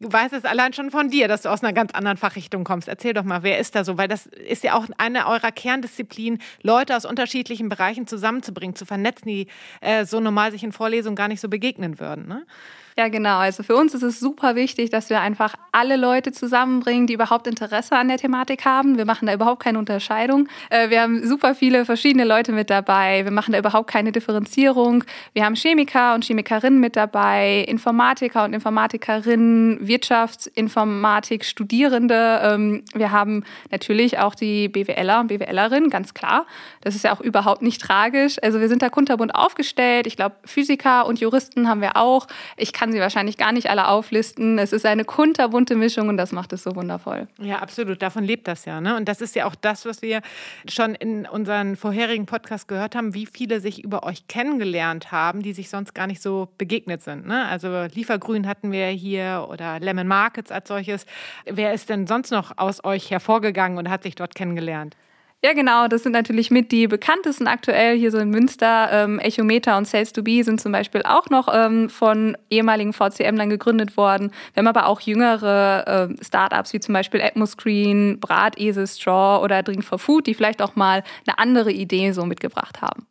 weiß 0.00 0.32
es 0.32 0.44
allein 0.44 0.72
schon 0.72 0.90
von 0.90 1.10
dir, 1.10 1.26
dass 1.26 1.42
du 1.42 1.48
aus 1.48 1.62
einer 1.62 1.72
ganz 1.72 1.92
anderen 1.92 2.16
Fachrichtung 2.16 2.64
kommst. 2.64 2.86
Erzähl 2.86 3.12
doch 3.12 3.24
mal, 3.24 3.42
wer 3.42 3.58
ist 3.58 3.74
da 3.74 3.84
so? 3.84 3.98
Weil 3.98 4.08
das 4.08 4.26
ist 4.26 4.62
ja 4.62 4.74
auch 4.74 4.86
eine 4.98 5.26
eurer 5.26 5.52
Kerndisziplinen, 5.52 6.40
Leute 6.62 6.96
aus 6.96 7.04
unterschiedlichen 7.04 7.68
Bereichen 7.68 8.06
zusammenzubringen, 8.06 8.76
zu 8.76 8.86
vernetzen, 8.86 9.28
die 9.28 9.48
äh, 9.80 10.04
so 10.04 10.20
normal 10.20 10.52
sich 10.52 10.62
in 10.62 10.72
Vorlesungen 10.72 11.16
gar 11.16 11.28
nicht 11.28 11.40
so 11.40 11.48
begegnen 11.48 11.98
würden. 11.98 12.28
Ne? 12.28 12.46
Ja, 12.96 13.08
genau. 13.08 13.38
Also 13.38 13.64
für 13.64 13.74
uns 13.74 13.92
ist 13.92 14.04
es 14.04 14.20
super 14.20 14.54
wichtig, 14.54 14.88
dass 14.90 15.10
wir 15.10 15.20
einfach 15.20 15.56
alle 15.72 15.96
Leute 15.96 16.30
zusammenbringen, 16.30 17.08
die 17.08 17.14
überhaupt 17.14 17.48
Interesse 17.48 17.96
an 17.96 18.06
der 18.06 18.18
Thematik 18.18 18.64
haben. 18.64 18.96
Wir 18.96 19.04
machen 19.04 19.26
da 19.26 19.34
überhaupt 19.34 19.64
keine 19.64 19.80
Unterscheidung. 19.80 20.48
Äh, 20.70 20.90
wir 20.90 21.02
haben 21.02 21.26
super 21.26 21.56
viele 21.56 21.86
verschiedene 21.86 22.22
Leute 22.24 22.52
mit 22.52 22.70
dabei. 22.70 23.24
Wir 23.24 23.32
machen 23.32 23.50
da 23.50 23.58
überhaupt 23.58 23.90
keine 23.90 24.12
Differenzierung. 24.12 25.02
Wir 25.32 25.44
haben 25.44 25.56
Chemiker 25.56 26.14
und 26.14 26.24
Chemikerinnen 26.24 26.78
mit 26.78 26.94
dabei, 26.94 27.64
Informatiker 27.66 28.44
und 28.44 28.52
Informatikerinnen, 28.52 29.84
Wirtschaftsinformatik, 29.84 31.44
Studierende. 31.44 32.40
Ähm, 32.44 32.84
wir 32.94 33.10
haben 33.10 33.42
natürlich 33.72 34.20
auch 34.20 34.36
die 34.36 34.68
BWLer 34.68 35.18
und 35.18 35.26
BWLerinnen, 35.26 35.90
ganz 35.90 36.14
klar. 36.14 36.46
Das 36.80 36.94
ist 36.94 37.02
ja 37.02 37.12
auch 37.12 37.20
überhaupt 37.20 37.62
nicht 37.62 37.80
tragisch. 37.80 38.36
Also 38.40 38.60
wir 38.60 38.68
sind 38.68 38.82
da 38.82 38.88
kunterbunt 38.88 39.34
aufgestellt. 39.34 40.06
Ich 40.06 40.14
glaube, 40.14 40.36
Physiker 40.44 41.06
und 41.06 41.18
Juristen 41.18 41.68
haben 41.68 41.80
wir 41.80 41.96
auch. 41.96 42.28
Ich 42.56 42.72
kann 42.72 42.83
kann 42.84 42.92
sie 42.92 43.00
wahrscheinlich 43.00 43.38
gar 43.38 43.52
nicht 43.52 43.70
alle 43.70 43.88
auflisten. 43.88 44.58
Es 44.58 44.74
ist 44.74 44.84
eine 44.84 45.06
kunterbunte 45.06 45.74
Mischung 45.74 46.10
und 46.10 46.18
das 46.18 46.32
macht 46.32 46.52
es 46.52 46.64
so 46.64 46.76
wundervoll. 46.76 47.28
Ja, 47.40 47.60
absolut. 47.60 48.02
Davon 48.02 48.24
lebt 48.24 48.46
das 48.46 48.66
ja. 48.66 48.82
Ne? 48.82 48.94
Und 48.94 49.08
das 49.08 49.22
ist 49.22 49.34
ja 49.34 49.46
auch 49.46 49.54
das, 49.54 49.86
was 49.86 50.02
wir 50.02 50.20
schon 50.68 50.94
in 50.94 51.24
unseren 51.24 51.76
vorherigen 51.76 52.26
Podcasts 52.26 52.66
gehört 52.66 52.94
haben, 52.94 53.14
wie 53.14 53.24
viele 53.24 53.60
sich 53.60 53.82
über 53.82 54.02
euch 54.02 54.28
kennengelernt 54.28 55.12
haben, 55.12 55.40
die 55.40 55.54
sich 55.54 55.70
sonst 55.70 55.94
gar 55.94 56.06
nicht 56.06 56.20
so 56.20 56.50
begegnet 56.58 57.02
sind. 57.02 57.26
Ne? 57.26 57.46
Also 57.46 57.84
Liefergrün 57.84 58.46
hatten 58.46 58.70
wir 58.70 58.88
hier 58.88 59.46
oder 59.48 59.80
Lemon 59.80 60.06
Markets 60.06 60.52
als 60.52 60.68
solches. 60.68 61.06
Wer 61.46 61.72
ist 61.72 61.88
denn 61.88 62.06
sonst 62.06 62.32
noch 62.32 62.58
aus 62.58 62.84
euch 62.84 63.10
hervorgegangen 63.10 63.78
und 63.78 63.88
hat 63.88 64.02
sich 64.02 64.14
dort 64.14 64.34
kennengelernt? 64.34 64.94
Ja, 65.44 65.52
genau. 65.52 65.88
Das 65.88 66.02
sind 66.02 66.12
natürlich 66.12 66.50
mit 66.50 66.72
die 66.72 66.86
bekanntesten 66.86 67.48
aktuell 67.48 67.98
hier 67.98 68.10
so 68.10 68.16
in 68.16 68.30
Münster. 68.30 68.88
Ähm, 68.90 69.18
Echometer 69.18 69.76
und 69.76 69.86
Sales 69.86 70.14
2 70.14 70.22
B 70.22 70.40
sind 70.42 70.58
zum 70.58 70.72
Beispiel 70.72 71.02
auch 71.02 71.28
noch 71.28 71.48
ähm, 71.52 71.90
von 71.90 72.34
ehemaligen 72.48 72.94
VCM-Lern 72.94 73.50
gegründet 73.50 73.98
worden. 73.98 74.32
Wir 74.54 74.62
haben 74.62 74.68
aber 74.68 74.86
auch 74.86 75.02
jüngere 75.02 76.08
äh, 76.08 76.24
Startups 76.24 76.72
wie 76.72 76.80
zum 76.80 76.94
Beispiel 76.94 77.20
Atmoscreen, 77.20 78.20
Bratesel, 78.20 78.86
Straw 78.86 79.44
oder 79.44 79.62
Drink 79.62 79.84
for 79.84 79.98
Food, 79.98 80.26
die 80.26 80.32
vielleicht 80.32 80.62
auch 80.62 80.76
mal 80.76 81.04
eine 81.26 81.38
andere 81.38 81.72
Idee 81.72 82.12
so 82.12 82.24
mitgebracht 82.24 82.80
haben. 82.80 83.06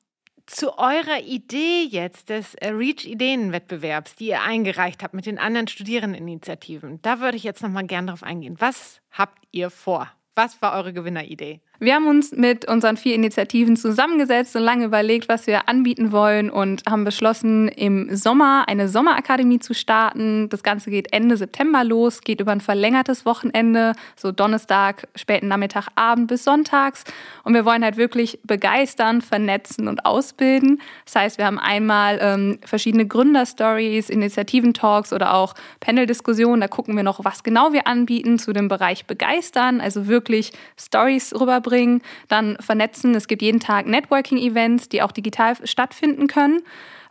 Zu 0.48 0.80
eurer 0.80 1.22
Idee 1.24 1.84
jetzt 1.84 2.30
des 2.30 2.56
äh, 2.56 2.70
Reach-Ideenwettbewerbs, 2.70 4.16
die 4.16 4.30
ihr 4.30 4.42
eingereicht 4.42 5.04
habt 5.04 5.14
mit 5.14 5.28
den 5.28 5.38
anderen 5.38 5.68
Studierendeninitiativen, 5.68 7.00
da 7.04 7.20
würde 7.20 7.38
ich 7.38 7.44
jetzt 7.44 7.62
noch 7.62 7.70
mal 7.70 7.86
gerne 7.86 8.08
drauf 8.08 8.24
eingehen. 8.24 8.56
Was 8.58 9.02
habt 9.12 9.38
ihr 9.52 9.70
vor? 9.70 10.12
Was 10.36 10.64
war 10.64 10.74
eure 10.74 10.94
Gewinneridee? 10.94 11.62
Wir 11.80 11.96
haben 11.96 12.08
uns 12.08 12.32
mit 12.32 12.68
unseren 12.70 12.98
vier 12.98 13.16
Initiativen 13.16 13.76
zusammengesetzt 13.76 14.56
und 14.56 14.62
lange 14.62 14.86
überlegt, 14.86 15.28
was 15.28 15.48
wir 15.48 15.68
anbieten 15.68 16.12
wollen 16.12 16.52
und 16.52 16.84
haben 16.88 17.04
beschlossen, 17.04 17.68
im 17.68 18.16
Sommer 18.16 18.66
eine 18.68 18.88
Sommerakademie 18.88 19.58
zu 19.58 19.74
starten. 19.74 20.50
Das 20.50 20.62
Ganze 20.62 20.92
geht 20.92 21.12
Ende 21.12 21.36
September 21.36 21.84
los, 21.84 22.22
geht 22.22 22.40
über 22.42 22.52
ein 22.52 22.62
verlängertes 22.62 23.26
Wochenende, 23.26 23.94
so 24.16 24.32
Donnerstag, 24.32 25.08
späten 25.16 25.48
Nachmittag, 25.48 25.88
Abend 25.96 26.28
bis 26.28 26.44
Sonntags. 26.44 27.06
Und 27.44 27.56
wir 27.56 27.66
wollen 27.66 27.84
halt 27.84 27.98
wirklich 27.98 28.40
begeistern, 28.44 29.22
vernetzen 29.22 29.88
und 29.88 30.06
ausbilden. 30.06 30.80
Das 31.06 31.16
heißt, 31.16 31.38
wir 31.40 31.48
haben 31.48 31.60
einmal 31.60 32.20
ähm, 32.22 32.60
verschiedene 32.64 33.08
Gründerstories, 33.08 34.10
Initiativen-Talks 34.10 35.12
oder 35.12 35.34
auch 35.34 35.56
Panel-Diskussionen. 35.80 36.62
Da 36.62 36.68
gucken 36.68 36.96
wir 36.96 37.04
noch, 37.04 37.26
was 37.26 37.44
genau 37.44 37.74
wir 37.74 37.88
anbieten 37.88 38.38
zu 38.38 38.54
dem 38.54 38.68
Bereich 38.68 39.06
begeistern, 39.06 39.82
also 39.82 40.08
wirklich 40.08 40.52
Stories 40.80 41.34
rüberbringen 41.64 41.74
bringen, 41.84 42.02
dann 42.28 42.58
vernetzen. 42.60 43.16
Es 43.16 43.28
gibt 43.28 43.42
jeden 43.42 43.60
Tag 43.60 43.88
Networking-Events, 43.88 44.90
die 44.90 45.02
auch 45.02 45.12
digital 45.12 45.56
stattfinden 45.66 46.28
können. 46.28 46.62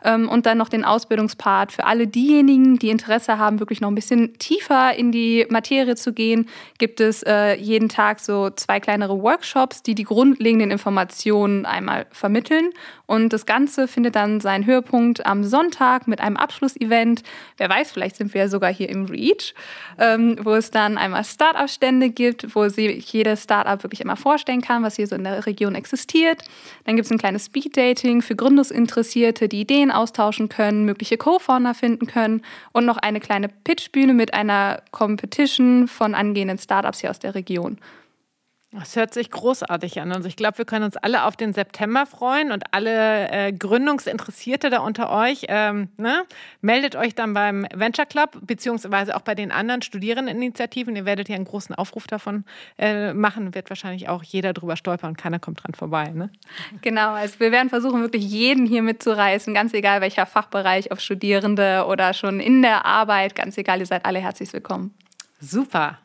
Ähm, 0.03 0.27
und 0.29 0.45
dann 0.45 0.57
noch 0.57 0.69
den 0.69 0.85
Ausbildungspart 0.85 1.71
für 1.71 1.85
alle 1.85 2.07
diejenigen, 2.07 2.77
die 2.79 2.89
Interesse 2.89 3.37
haben, 3.37 3.59
wirklich 3.59 3.81
noch 3.81 3.89
ein 3.89 3.95
bisschen 3.95 4.37
tiefer 4.37 4.95
in 4.95 5.11
die 5.11 5.45
Materie 5.49 5.95
zu 5.95 6.13
gehen, 6.13 6.47
gibt 6.77 6.99
es 6.99 7.23
äh, 7.23 7.55
jeden 7.55 7.89
Tag 7.89 8.19
so 8.19 8.49
zwei 8.49 8.79
kleinere 8.79 9.21
Workshops, 9.21 9.83
die 9.83 9.95
die 9.95 10.03
grundlegenden 10.03 10.71
Informationen 10.71 11.65
einmal 11.65 12.05
vermitteln. 12.11 12.71
Und 13.05 13.33
das 13.33 13.45
Ganze 13.45 13.87
findet 13.87 14.15
dann 14.15 14.39
seinen 14.39 14.65
Höhepunkt 14.65 15.25
am 15.25 15.43
Sonntag 15.43 16.07
mit 16.07 16.19
einem 16.19 16.37
Abschlussevent. 16.37 17.21
Wer 17.57 17.69
weiß, 17.69 17.91
vielleicht 17.91 18.15
sind 18.15 18.33
wir 18.33 18.41
ja 18.41 18.47
sogar 18.47 18.73
hier 18.73 18.89
im 18.89 19.05
Reach, 19.05 19.53
ähm, 19.99 20.37
wo 20.41 20.53
es 20.53 20.71
dann 20.71 20.97
einmal 20.97 21.23
Start-up-Stände 21.23 22.09
gibt, 22.09 22.55
wo 22.55 22.67
sich 22.69 23.11
jedes 23.13 23.43
Start-up 23.43 23.83
wirklich 23.83 24.01
immer 24.01 24.15
vorstellen 24.15 24.61
kann, 24.61 24.83
was 24.83 24.95
hier 24.95 25.07
so 25.07 25.15
in 25.15 25.23
der 25.23 25.45
Region 25.45 25.75
existiert. 25.75 26.43
Dann 26.85 26.95
gibt 26.95 27.05
es 27.05 27.11
ein 27.11 27.17
kleines 27.17 27.45
Speed-Dating 27.45 28.21
für 28.21 28.35
Gründungsinteressierte, 28.35 29.47
die 29.47 29.61
Ideen 29.61 29.91
austauschen 29.93 30.49
können, 30.49 30.85
mögliche 30.85 31.17
Co-Founder 31.17 31.73
finden 31.73 32.07
können 32.07 32.41
und 32.71 32.85
noch 32.85 32.97
eine 32.97 33.19
kleine 33.19 33.49
Pitchbühne 33.49 34.13
mit 34.13 34.33
einer 34.33 34.81
Competition 34.91 35.87
von 35.87 36.15
angehenden 36.15 36.57
Startups 36.57 37.01
hier 37.01 37.09
aus 37.09 37.19
der 37.19 37.35
Region. 37.35 37.77
Das 38.73 38.95
hört 38.95 39.13
sich 39.13 39.29
großartig 39.29 40.01
an. 40.01 40.11
Also 40.11 40.27
ich 40.27 40.35
glaube, 40.35 40.57
wir 40.57 40.65
können 40.65 40.83
uns 40.83 40.97
alle 40.97 41.25
auf 41.25 41.35
den 41.35 41.53
September 41.53 42.07
freuen 42.07 42.51
und 42.51 42.63
alle 42.71 43.29
äh, 43.29 43.53
Gründungsinteressierte 43.53 44.71
da 44.71 44.79
unter 44.79 45.11
euch, 45.11 45.45
ähm, 45.47 45.89
ne? 45.97 46.23
meldet 46.61 46.95
euch 46.95 47.13
dann 47.13 47.35
beim 47.35 47.67
Venture 47.71 48.07
Club 48.07 48.39
beziehungsweise 48.41 49.15
auch 49.15 49.21
bei 49.21 49.35
den 49.35 49.51
anderen 49.51 49.83
Studierendeninitiativen. 49.83 50.95
Ihr 50.95 51.05
werdet 51.05 51.29
ja 51.29 51.35
einen 51.35 51.45
großen 51.45 51.75
Aufruf 51.75 52.07
davon 52.07 52.45
äh, 52.79 53.13
machen, 53.13 53.53
wird 53.53 53.69
wahrscheinlich 53.69 54.09
auch 54.09 54.23
jeder 54.23 54.53
drüber 54.53 54.75
stolpern 54.75 55.11
und 55.11 55.17
keiner 55.17 55.37
kommt 55.37 55.63
dran 55.63 55.75
vorbei. 55.75 56.09
Ne? 56.09 56.31
Genau, 56.81 57.11
also 57.13 57.39
wir 57.39 57.51
werden 57.51 57.69
versuchen, 57.69 58.01
wirklich 58.01 58.25
jeden 58.25 58.65
hier 58.65 58.81
mitzureißen, 58.81 59.53
ganz 59.53 59.73
egal 59.75 60.01
welcher 60.01 60.25
Fachbereich, 60.25 60.91
ob 60.91 60.99
Studierende 60.99 61.85
oder 61.87 62.15
schon 62.15 62.39
in 62.39 62.63
der 62.63 62.85
Arbeit, 62.87 63.35
ganz 63.35 63.55
egal, 63.55 63.79
ihr 63.81 63.85
seid 63.85 64.05
alle 64.05 64.17
herzlich 64.17 64.51
willkommen. 64.51 64.95
Super. 65.39 65.99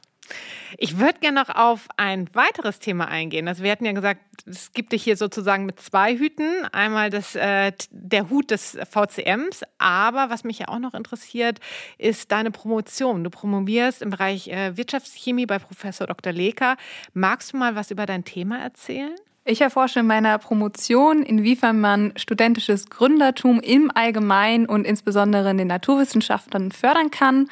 Ich 0.76 0.98
würde 0.98 1.18
gerne 1.20 1.40
noch 1.40 1.54
auf 1.54 1.88
ein 1.96 2.28
weiteres 2.34 2.78
Thema 2.78 3.08
eingehen. 3.08 3.48
Also 3.48 3.62
wir 3.62 3.72
hatten 3.72 3.84
ja 3.84 3.92
gesagt, 3.92 4.20
es 4.46 4.72
gibt 4.72 4.92
dich 4.92 5.02
hier 5.02 5.16
sozusagen 5.16 5.66
mit 5.66 5.80
zwei 5.80 6.16
Hüten. 6.16 6.64
Einmal 6.72 7.10
das, 7.10 7.34
äh, 7.34 7.72
der 7.90 8.30
Hut 8.30 8.50
des 8.50 8.78
VCMs, 8.90 9.62
aber 9.78 10.30
was 10.30 10.44
mich 10.44 10.60
ja 10.60 10.68
auch 10.68 10.78
noch 10.78 10.94
interessiert, 10.94 11.60
ist 11.98 12.32
deine 12.32 12.50
Promotion. 12.50 13.24
Du 13.24 13.30
promovierst 13.30 14.02
im 14.02 14.10
Bereich 14.10 14.48
äh, 14.48 14.76
Wirtschaftschemie 14.76 15.46
bei 15.46 15.58
Professor 15.58 16.06
Dr. 16.06 16.32
Leker. 16.32 16.76
Magst 17.14 17.52
du 17.52 17.56
mal 17.56 17.74
was 17.74 17.90
über 17.90 18.06
dein 18.06 18.24
Thema 18.24 18.58
erzählen? 18.58 19.14
Ich 19.44 19.62
erforsche 19.62 20.00
in 20.00 20.06
meiner 20.06 20.36
Promotion, 20.36 21.22
inwiefern 21.22 21.80
man 21.80 22.12
studentisches 22.16 22.90
Gründertum 22.90 23.60
im 23.60 23.90
Allgemeinen 23.94 24.66
und 24.66 24.84
insbesondere 24.84 25.50
in 25.50 25.56
den 25.56 25.68
Naturwissenschaften 25.68 26.70
fördern 26.70 27.10
kann 27.10 27.48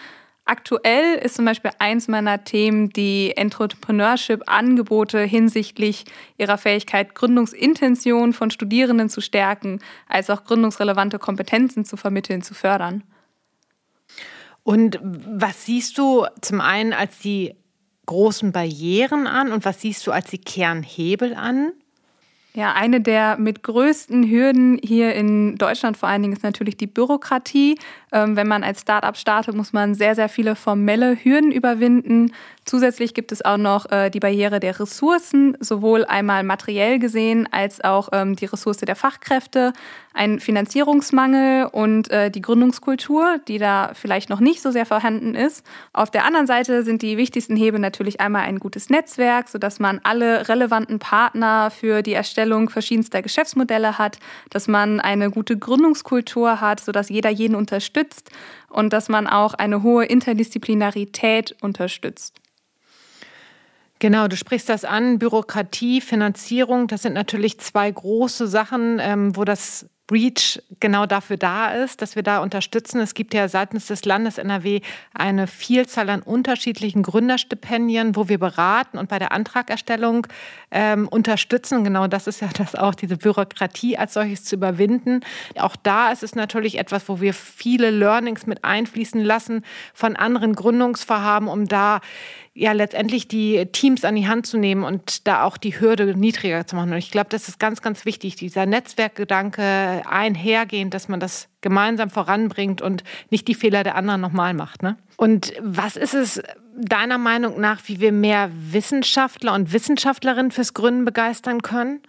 Aktuell 0.49 1.17
ist 1.19 1.35
zum 1.35 1.45
Beispiel 1.45 1.73
eins 1.81 2.07
meiner 2.07 2.45
Themen 2.45 2.91
die 2.91 3.37
Entrepreneurship-Angebote 3.37 5.21
hinsichtlich 5.23 6.05
ihrer 6.39 6.57
Fähigkeit, 6.57 7.17
Gründungsintention 7.17 8.33
von 8.33 8.53
Studierenden 8.53 9.09
zu 9.09 9.21
stärken, 9.21 9.81
als 10.09 10.31
auch 10.31 10.45
gründungsrelevante 10.45 11.19
Kompetenzen 11.19 11.85
zu 11.85 11.97
vermitteln, 11.97 12.43
zu 12.43 12.55
fördern. 12.55 13.03
Und 14.63 15.01
was 15.03 15.67
siehst 15.67 15.99
du 15.99 16.27
zum 16.41 16.61
einen 16.61 16.93
als 16.93 17.19
die 17.19 17.57
großen 18.07 18.53
Barrieren 18.53 19.27
an 19.27 19.51
und 19.51 19.65
was 19.65 19.81
siehst 19.81 20.07
du 20.07 20.13
als 20.13 20.31
die 20.31 20.41
Kernhebel 20.41 21.35
an? 21.35 21.73
Ja, 22.57 22.73
eine 22.73 23.03
der 23.03 23.37
mit 23.37 23.63
größten 23.63 24.27
Hürden 24.31 24.81
hier 24.83 25.15
in 25.15 25.57
Deutschland 25.57 25.99
vor 25.99 26.09
allen 26.09 26.23
Dingen 26.23 26.33
ist 26.33 26.43
natürlich 26.43 26.79
die 26.79 26.87
Bürokratie. 26.87 27.79
Ähm, 28.13 28.35
wenn 28.35 28.49
man 28.49 28.65
als 28.65 28.81
Startup 28.81 29.15
startet, 29.15 29.55
muss 29.55 29.75
man 29.75 29.95
sehr, 29.95 30.15
sehr 30.15 30.31
viele 30.31 30.57
formelle 30.57 31.23
Hürden 31.23 31.53
überwinden. 31.53 32.33
Zusätzlich 32.65 33.13
gibt 33.13 33.31
es 33.31 33.45
auch 33.45 33.59
noch 33.59 33.91
äh, 33.93 34.09
die 34.09 34.21
Barriere 34.21 34.59
der 34.59 34.81
Ressourcen, 34.81 35.57
sowohl 35.61 36.07
einmal 36.07 36.45
materiell 36.45 36.99
gesehen 36.99 37.47
als 37.51 37.85
auch 37.85 38.09
ähm, 38.13 38.37
die 38.37 38.47
Ressource 38.47 38.79
der 38.79 38.97
Fachkräfte, 38.97 39.75
ein 40.15 40.41
Finanzierungsmangel 40.41 41.67
und 41.67 42.11
äh, 42.11 42.31
die 42.31 42.41
Gründungskultur, 42.41 43.39
die 43.47 43.59
da 43.59 43.91
vielleicht 43.93 44.31
noch 44.31 44.41
nicht 44.41 44.63
so 44.63 44.71
sehr 44.71 44.87
vorhanden 44.87 45.35
ist. 45.35 45.65
Auf 45.93 46.11
der 46.11 46.25
anderen 46.25 46.47
Seite 46.47 46.85
sind 46.85 47.03
die 47.03 47.19
wichtigsten 47.19 47.55
Hebel 47.55 47.79
natürlich 47.81 48.21
einmal 48.21 48.43
ein 48.43 48.59
gutes 48.59 48.89
Netzwerk, 48.89 49.49
sodass 49.49 49.79
man 49.79 50.01
alle 50.03 50.49
relevanten 50.49 50.99
Partner 50.99 51.71
für 51.71 52.03
die 52.03 52.15
Erstellung 52.15 52.46
verschiedenster 52.69 53.23
Geschäftsmodelle 53.23 53.99
hat, 53.99 54.19
dass 54.51 54.69
man 54.69 55.01
eine 55.01 55.31
gute 55.31 55.59
Gründungskultur 55.59 56.61
hat, 56.61 56.81
sodass 56.81 57.09
jeder 57.09 57.31
jeden 57.31 57.55
unterstützt 57.55 58.31
und 58.69 58.93
dass 58.93 59.09
man 59.09 59.27
auch 59.27 59.55
eine 59.55 59.83
hohe 59.83 60.05
Interdisziplinarität 60.05 61.57
unterstützt. 61.61 62.41
Genau, 63.99 64.29
du 64.29 64.37
sprichst 64.37 64.69
das 64.69 64.85
an. 64.85 65.19
Bürokratie, 65.19 66.01
Finanzierung, 66.01 66.87
das 66.87 67.03
sind 67.03 67.15
natürlich 67.15 67.59
zwei 67.61 67.91
große 67.91 68.47
Sachen, 68.47 68.99
ähm, 69.01 69.37
wo 69.37 69.45
das 69.45 69.87
Breach 70.07 70.63
genau 70.79 71.07
dafür 71.07 71.37
da 71.37 71.73
ist, 71.73 72.01
dass 72.01 72.15
wir 72.15 72.23
da 72.23 72.41
unterstützen. 72.41 73.01
Es 73.01 73.15
gibt 73.15 73.35
ja 73.35 73.49
seitens 73.49 73.87
des 73.87 74.05
Landes 74.05 74.39
NRW 74.39 74.81
eine 75.13 75.47
Vielzahl 75.49 76.09
an 76.11 76.23
unterschiedlichen 76.23 77.03
Gründerstipendien, 77.03 78.15
wo 78.15 78.29
wir 78.29 78.39
beraten 78.39 78.99
und 78.99 79.09
bei 79.09 79.19
der 79.19 79.33
Antragerstellung 79.33 80.27
ähm, 80.71 81.09
unterstützen. 81.09 81.83
Genau 81.83 82.07
das 82.07 82.27
ist 82.29 82.41
ja 82.41 82.49
das 82.57 82.77
auch, 82.77 82.95
diese 82.95 83.17
Bürokratie 83.17 83.99
als 83.99 84.15
solches 84.15 84.45
zu 84.45 84.57
überwinden. 84.57 85.21
Auch 85.59 85.75
da 85.75 86.13
ist 86.13 86.23
es 86.23 86.35
natürlich 86.35 86.79
etwas, 86.79 87.09
wo 87.09 87.21
wir 87.21 87.35
viele 87.35 87.91
Learnings 87.91 88.47
mit 88.47 88.65
einfließen 88.65 89.21
lassen 89.21 89.65
von 89.93 90.15
anderen 90.15 90.55
Gründungsvorhaben, 90.55 91.49
um 91.49 91.67
da 91.67 92.01
ja 92.57 92.73
letztendlich 92.73 93.29
die 93.29 93.67
Teams 93.67 94.05
an 94.05 94.17
die 94.17 94.27
Hand 94.27 94.47
zu 94.47 94.57
nehmen 94.57 94.83
und 94.83 95.27
da 95.29 95.45
auch 95.45 95.59
die 95.59 95.79
Hürde 95.79 96.17
niedriger 96.17 96.67
zu 96.67 96.75
machen. 96.75 96.91
Und 96.91 96.99
ich 96.99 97.11
glaube, 97.11 97.29
das 97.29 97.49
ist 97.49 97.59
ganz, 97.59 97.83
ganz 97.83 98.07
wichtig, 98.07 98.37
dieser 98.37 98.65
Netzwerkgedanke 98.65 100.03
einhergehend, 100.09 100.95
dass 100.95 101.09
man 101.09 101.21
das 101.21 101.49
gemeinsam 101.61 102.09
voranbringt 102.09 102.81
und 102.81 103.05
nicht 103.31 103.47
die 103.47 103.55
Fehler 103.55 103.85
der 103.85 103.95
anderen 103.95 104.23
nochmal 104.23 104.55
macht. 104.55 104.83
Ne? 104.83 104.97
Und 105.17 105.53
was 105.61 105.97
ist 105.97 106.15
es 106.15 106.43
deiner 106.79 107.19
Meinung 107.19 107.61
nach, 107.61 107.81
wie 107.87 108.01
wir 108.01 108.13
mehr 108.13 108.51
Wissenschaftler 108.53 109.53
und 109.53 109.73
Wissenschaftlerinnen 109.73 110.51
fürs 110.51 110.73
Gründen 110.73 111.05
begeistern 111.05 111.61
können? 111.61 112.01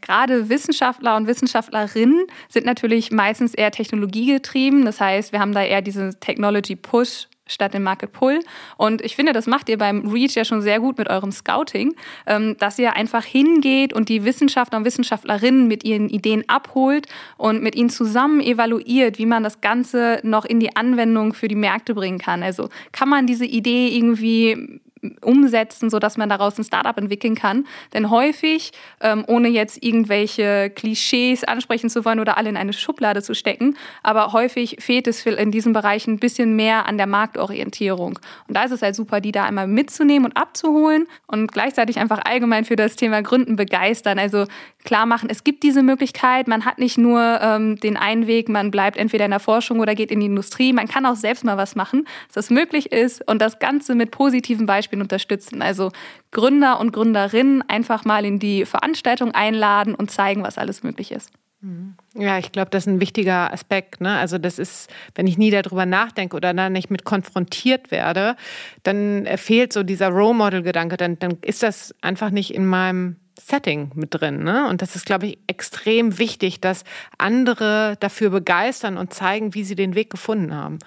Gerade 0.00 0.48
Wissenschaftler 0.48 1.16
und 1.16 1.26
Wissenschaftlerinnen 1.26 2.26
sind 2.48 2.64
natürlich 2.64 3.10
meistens 3.10 3.52
eher 3.54 3.72
technologiegetrieben. 3.72 4.84
Das 4.84 5.00
heißt, 5.00 5.32
wir 5.32 5.40
haben 5.40 5.52
da 5.52 5.64
eher 5.64 5.82
diese 5.82 6.10
Technology 6.20 6.76
Push 6.76 7.26
statt 7.46 7.74
dem 7.74 7.82
Market 7.82 8.12
Pull. 8.12 8.40
Und 8.76 9.02
ich 9.02 9.16
finde, 9.16 9.32
das 9.32 9.46
macht 9.46 9.68
ihr 9.68 9.78
beim 9.78 10.08
Reach 10.08 10.34
ja 10.34 10.44
schon 10.44 10.62
sehr 10.62 10.80
gut 10.80 10.98
mit 10.98 11.08
eurem 11.08 11.32
Scouting, 11.32 11.94
ähm, 12.26 12.56
dass 12.58 12.78
ihr 12.78 12.94
einfach 12.94 13.24
hingeht 13.24 13.92
und 13.92 14.08
die 14.08 14.24
Wissenschaftler 14.24 14.78
und 14.78 14.84
Wissenschaftlerinnen 14.84 15.66
mit 15.66 15.84
ihren 15.84 16.08
Ideen 16.08 16.44
abholt 16.48 17.06
und 17.36 17.62
mit 17.62 17.74
ihnen 17.74 17.90
zusammen 17.90 18.40
evaluiert, 18.40 19.18
wie 19.18 19.26
man 19.26 19.42
das 19.42 19.60
Ganze 19.60 20.20
noch 20.22 20.44
in 20.44 20.60
die 20.60 20.76
Anwendung 20.76 21.34
für 21.34 21.48
die 21.48 21.54
Märkte 21.54 21.94
bringen 21.94 22.18
kann. 22.18 22.42
Also 22.42 22.68
kann 22.92 23.08
man 23.08 23.26
diese 23.26 23.44
Idee 23.44 23.88
irgendwie 23.88 24.80
umsetzen, 25.20 25.90
sodass 25.90 26.16
man 26.16 26.28
daraus 26.28 26.58
ein 26.58 26.64
Startup 26.64 26.96
entwickeln 26.96 27.34
kann. 27.34 27.66
Denn 27.92 28.10
häufig, 28.10 28.72
ähm, 29.00 29.24
ohne 29.26 29.48
jetzt 29.48 29.82
irgendwelche 29.82 30.70
Klischees 30.70 31.44
ansprechen 31.44 31.90
zu 31.90 32.04
wollen 32.04 32.20
oder 32.20 32.36
alle 32.38 32.48
in 32.48 32.56
eine 32.56 32.72
Schublade 32.72 33.22
zu 33.22 33.34
stecken, 33.34 33.76
aber 34.02 34.32
häufig 34.32 34.76
fehlt 34.78 35.06
es 35.08 35.26
in 35.26 35.50
diesem 35.50 35.72
Bereich 35.72 36.06
ein 36.06 36.18
bisschen 36.18 36.54
mehr 36.56 36.86
an 36.86 36.96
der 36.96 37.06
Marktorientierung. 37.06 38.18
Und 38.48 38.56
da 38.56 38.64
ist 38.64 38.70
es 38.70 38.82
halt 38.82 38.94
super, 38.94 39.20
die 39.20 39.32
da 39.32 39.44
einmal 39.44 39.66
mitzunehmen 39.66 40.26
und 40.26 40.36
abzuholen 40.36 41.06
und 41.26 41.52
gleichzeitig 41.52 41.98
einfach 41.98 42.20
allgemein 42.24 42.64
für 42.64 42.76
das 42.76 42.96
Thema 42.96 43.22
Gründen 43.22 43.56
begeistern. 43.56 44.18
Also 44.18 44.46
klar 44.84 45.06
machen, 45.06 45.28
es 45.30 45.44
gibt 45.44 45.62
diese 45.62 45.82
Möglichkeit, 45.82 46.46
man 46.46 46.64
hat 46.64 46.78
nicht 46.78 46.98
nur 46.98 47.40
ähm, 47.40 47.76
den 47.76 47.96
einen 47.96 48.26
Weg, 48.26 48.48
man 48.48 48.70
bleibt 48.70 48.96
entweder 48.96 49.24
in 49.24 49.30
der 49.30 49.40
Forschung 49.40 49.80
oder 49.80 49.94
geht 49.94 50.10
in 50.10 50.20
die 50.20 50.26
Industrie, 50.26 50.72
man 50.72 50.88
kann 50.88 51.06
auch 51.06 51.16
selbst 51.16 51.44
mal 51.44 51.56
was 51.56 51.74
machen, 51.74 52.06
dass 52.28 52.34
das 52.34 52.50
möglich 52.50 52.92
ist 52.92 53.26
und 53.28 53.40
das 53.40 53.58
Ganze 53.58 53.94
mit 53.94 54.10
positiven 54.10 54.66
Beispielen 54.66 54.91
Beispiel 54.92 55.00
unterstützen. 55.00 55.62
Also 55.62 55.90
Gründer 56.30 56.78
und 56.78 56.92
Gründerinnen 56.92 57.62
einfach 57.68 58.04
mal 58.04 58.24
in 58.24 58.38
die 58.38 58.64
Veranstaltung 58.66 59.32
einladen 59.32 59.94
und 59.94 60.10
zeigen, 60.10 60.42
was 60.42 60.58
alles 60.58 60.82
möglich 60.82 61.12
ist. 61.12 61.30
Mhm. 61.60 61.94
Ja, 62.14 62.38
ich 62.38 62.52
glaube, 62.52 62.70
das 62.70 62.84
ist 62.84 62.92
ein 62.92 63.00
wichtiger 63.00 63.52
Aspekt. 63.52 64.00
Ne? 64.00 64.16
Also 64.18 64.38
das 64.38 64.58
ist, 64.58 64.90
wenn 65.14 65.26
ich 65.26 65.38
nie 65.38 65.50
darüber 65.50 65.86
nachdenke 65.86 66.36
oder 66.36 66.52
da 66.52 66.68
nicht 66.68 66.90
mit 66.90 67.04
konfrontiert 67.04 67.90
werde, 67.90 68.36
dann 68.82 69.26
fehlt 69.36 69.72
so 69.72 69.82
dieser 69.82 70.08
Role 70.08 70.34
Model-Gedanke. 70.34 70.96
Dann, 70.96 71.18
dann 71.18 71.38
ist 71.42 71.62
das 71.62 71.94
einfach 72.02 72.30
nicht 72.30 72.54
in 72.54 72.66
meinem 72.66 73.16
Setting 73.40 73.90
mit 73.94 74.10
drin. 74.10 74.44
Ne? 74.44 74.68
Und 74.68 74.82
das 74.82 74.94
ist, 74.94 75.06
glaube 75.06 75.26
ich, 75.26 75.38
extrem 75.46 76.18
wichtig, 76.18 76.60
dass 76.60 76.84
andere 77.16 77.96
dafür 77.98 78.30
begeistern 78.30 78.98
und 78.98 79.14
zeigen, 79.14 79.54
wie 79.54 79.64
sie 79.64 79.74
den 79.74 79.94
Weg 79.94 80.10
gefunden 80.10 80.54
haben. 80.54 80.78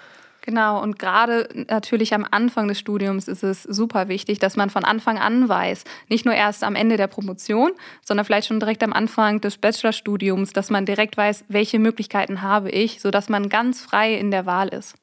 Genau, 0.46 0.80
und 0.80 1.00
gerade 1.00 1.48
natürlich 1.68 2.14
am 2.14 2.24
Anfang 2.30 2.68
des 2.68 2.78
Studiums 2.78 3.26
ist 3.26 3.42
es 3.42 3.64
super 3.64 4.06
wichtig, 4.06 4.38
dass 4.38 4.54
man 4.54 4.70
von 4.70 4.84
Anfang 4.84 5.18
an 5.18 5.48
weiß, 5.48 5.82
nicht 6.08 6.24
nur 6.24 6.34
erst 6.34 6.62
am 6.62 6.76
Ende 6.76 6.96
der 6.96 7.08
Promotion, 7.08 7.72
sondern 8.04 8.24
vielleicht 8.24 8.46
schon 8.46 8.60
direkt 8.60 8.84
am 8.84 8.92
Anfang 8.92 9.40
des 9.40 9.58
Bachelorstudiums, 9.58 10.52
dass 10.52 10.70
man 10.70 10.86
direkt 10.86 11.16
weiß, 11.16 11.46
welche 11.48 11.80
Möglichkeiten 11.80 12.42
habe 12.42 12.70
ich, 12.70 13.00
sodass 13.00 13.28
man 13.28 13.48
ganz 13.48 13.80
frei 13.80 14.14
in 14.14 14.30
der 14.30 14.46
Wahl 14.46 14.68
ist. 14.68 14.94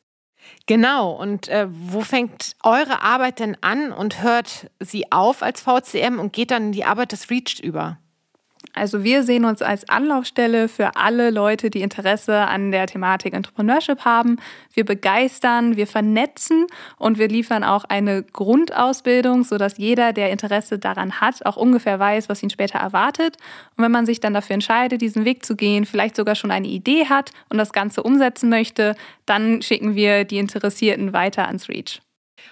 Genau, 0.65 1.11
und 1.11 1.49
äh, 1.49 1.67
wo 1.69 1.99
fängt 1.99 2.55
eure 2.63 3.01
Arbeit 3.01 3.39
denn 3.39 3.57
an 3.59 3.91
und 3.91 4.23
hört 4.23 4.71
sie 4.79 5.11
auf 5.11 5.43
als 5.43 5.59
VCM 5.59 6.19
und 6.19 6.31
geht 6.31 6.51
dann 6.51 6.67
in 6.67 6.71
die 6.71 6.85
Arbeit 6.85 7.11
des 7.11 7.29
REACH 7.29 7.59
über? 7.61 7.97
Also 8.73 9.03
wir 9.03 9.23
sehen 9.23 9.45
uns 9.45 9.61
als 9.61 9.87
Anlaufstelle 9.87 10.67
für 10.67 10.95
alle 10.95 11.29
Leute, 11.29 11.69
die 11.69 11.81
Interesse 11.81 12.35
an 12.39 12.71
der 12.71 12.87
Thematik 12.87 13.33
Entrepreneurship 13.33 14.03
haben. 14.03 14.37
Wir 14.73 14.83
begeistern, 14.83 15.77
wir 15.77 15.85
vernetzen 15.85 16.65
und 16.97 17.19
wir 17.19 17.27
liefern 17.27 17.63
auch 17.63 17.83
eine 17.85 18.23
Grundausbildung, 18.23 19.43
sodass 19.43 19.77
jeder, 19.77 20.11
der 20.11 20.31
Interesse 20.31 20.79
daran 20.79 21.21
hat, 21.21 21.45
auch 21.45 21.55
ungefähr 21.55 21.99
weiß, 21.99 22.29
was 22.29 22.41
ihn 22.41 22.49
später 22.49 22.79
erwartet. 22.79 23.37
Und 23.77 23.83
wenn 23.83 23.91
man 23.91 24.07
sich 24.07 24.19
dann 24.19 24.33
dafür 24.33 24.55
entscheidet, 24.55 25.01
diesen 25.01 25.23
Weg 25.23 25.45
zu 25.45 25.55
gehen, 25.55 25.85
vielleicht 25.85 26.15
sogar 26.15 26.33
schon 26.33 26.51
eine 26.51 26.67
Idee 26.67 27.05
hat 27.05 27.31
und 27.49 27.59
das 27.59 27.73
Ganze 27.73 28.01
umsetzen 28.01 28.49
möchte, 28.49 28.95
dann 29.27 29.61
schicken 29.61 29.95
wir 29.95 30.23
die 30.23 30.39
Interessierten 30.39 31.13
weiter 31.13 31.45
ans 31.47 31.69
REACH. 31.69 32.01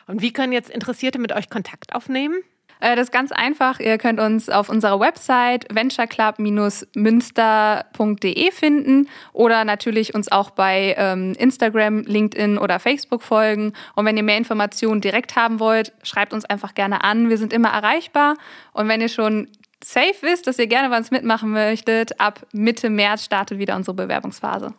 Und 0.05 0.21
wie 0.21 0.31
können 0.31 0.53
jetzt 0.53 0.69
Interessierte 0.69 1.19
mit 1.19 1.31
euch 1.31 1.49
Kontakt 1.49 1.95
aufnehmen? 1.95 2.35
Äh, 2.81 2.95
das 2.95 3.07
ist 3.07 3.11
ganz 3.11 3.31
einfach. 3.31 3.79
Ihr 3.79 3.97
könnt 3.97 4.19
uns 4.19 4.49
auf 4.49 4.69
unserer 4.69 4.99
Website 4.99 5.73
ventureclub-münster.de 5.73 8.51
finden 8.51 9.07
oder 9.31 9.63
natürlich 9.63 10.13
uns 10.13 10.29
auch 10.31 10.49
bei 10.49 10.95
ähm, 10.97 11.33
Instagram, 11.37 12.01
LinkedIn 12.01 12.57
oder 12.57 12.79
Facebook 12.79 13.23
folgen. 13.23 13.73
Und 13.95 14.05
wenn 14.05 14.17
ihr 14.17 14.23
mehr 14.23 14.37
Informationen 14.37 14.99
direkt 14.99 15.35
haben 15.35 15.59
wollt, 15.59 15.93
schreibt 16.03 16.33
uns 16.33 16.45
einfach 16.45 16.73
gerne 16.73 17.03
an. 17.03 17.29
Wir 17.29 17.37
sind 17.37 17.53
immer 17.53 17.69
erreichbar. 17.69 18.35
Und 18.73 18.87
wenn 18.87 19.01
ihr 19.01 19.09
schon 19.09 19.47
safe 19.83 20.15
wisst, 20.21 20.47
dass 20.47 20.57
ihr 20.59 20.67
gerne 20.67 20.89
bei 20.89 20.97
uns 20.97 21.11
mitmachen 21.11 21.51
möchtet, 21.51 22.19
ab 22.19 22.45
Mitte 22.51 22.89
März 22.89 23.25
startet 23.25 23.59
wieder 23.59 23.75
unsere 23.75 23.95
Bewerbungsphase. 23.95 24.73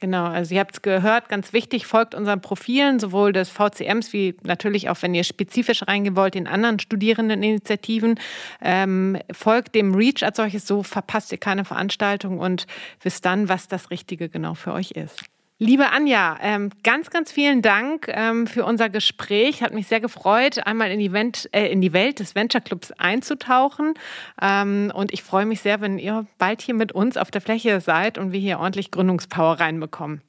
Genau, 0.00 0.26
also 0.26 0.54
ihr 0.54 0.60
habt 0.60 0.74
es 0.74 0.82
gehört, 0.82 1.28
ganz 1.28 1.52
wichtig, 1.52 1.86
folgt 1.86 2.14
unseren 2.14 2.40
Profilen, 2.40 3.00
sowohl 3.00 3.32
des 3.32 3.48
VCMs 3.48 4.12
wie 4.12 4.36
natürlich 4.42 4.90
auch, 4.90 5.00
wenn 5.00 5.14
ihr 5.14 5.24
spezifisch 5.24 5.86
reingehen 5.86 6.16
wollt, 6.16 6.36
in 6.36 6.46
anderen 6.46 6.78
Studierendeninitiativen. 6.78 8.20
Ähm, 8.60 9.18
folgt 9.32 9.74
dem 9.74 9.94
REACH 9.94 10.22
als 10.22 10.36
solches, 10.36 10.66
so 10.66 10.82
verpasst 10.82 11.32
ihr 11.32 11.38
keine 11.38 11.64
Veranstaltung 11.64 12.38
und 12.38 12.66
wisst 13.00 13.24
dann, 13.24 13.48
was 13.48 13.68
das 13.68 13.90
Richtige 13.90 14.28
genau 14.28 14.54
für 14.54 14.72
euch 14.72 14.90
ist. 14.90 15.24
Liebe 15.58 15.90
Anja, 15.90 16.36
ähm, 16.42 16.68
ganz, 16.82 17.08
ganz 17.08 17.32
vielen 17.32 17.62
Dank 17.62 18.08
ähm, 18.08 18.46
für 18.46 18.66
unser 18.66 18.90
Gespräch. 18.90 19.62
Hat 19.62 19.72
mich 19.72 19.86
sehr 19.86 20.00
gefreut, 20.00 20.66
einmal 20.66 20.90
in 20.90 20.98
die, 20.98 21.12
Vent 21.12 21.48
äh, 21.52 21.72
in 21.72 21.80
die 21.80 21.94
Welt 21.94 22.20
des 22.20 22.34
Venture 22.34 22.60
Clubs 22.60 22.92
einzutauchen. 22.92 23.94
Ähm, 24.42 24.92
und 24.94 25.14
ich 25.14 25.22
freue 25.22 25.46
mich 25.46 25.62
sehr, 25.62 25.80
wenn 25.80 25.98
ihr 25.98 26.26
bald 26.36 26.60
hier 26.60 26.74
mit 26.74 26.92
uns 26.92 27.16
auf 27.16 27.30
der 27.30 27.40
Fläche 27.40 27.80
seid 27.80 28.18
und 28.18 28.32
wir 28.32 28.40
hier 28.40 28.58
ordentlich 28.58 28.90
Gründungspower 28.90 29.58
reinbekommen. 29.58 30.20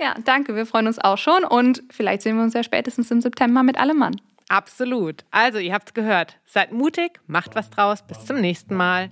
Ja, 0.00 0.16
danke. 0.24 0.56
Wir 0.56 0.66
freuen 0.66 0.88
uns 0.88 0.98
auch 0.98 1.18
schon 1.18 1.44
und 1.44 1.84
vielleicht 1.90 2.22
sehen 2.22 2.36
wir 2.36 2.42
uns 2.42 2.54
ja 2.54 2.64
spätestens 2.64 3.08
im 3.12 3.20
September 3.20 3.62
mit 3.62 3.78
allem 3.78 3.98
Mann. 3.98 4.20
Absolut. 4.48 5.24
Also, 5.30 5.60
ihr 5.60 5.74
habt 5.74 5.90
es 5.90 5.94
gehört. 5.94 6.38
Seid 6.44 6.72
mutig, 6.72 7.20
macht 7.28 7.54
was 7.54 7.70
draus. 7.70 8.02
Bis 8.02 8.26
zum 8.26 8.40
nächsten 8.40 8.74
Mal. 8.74 9.10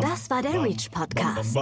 Das 0.00 0.30
war 0.30 0.42
der 0.42 0.62
Reach 0.62 0.90
Podcast. 0.90 1.54